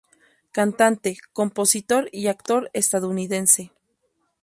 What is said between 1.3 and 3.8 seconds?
compositor y actor estadounidense.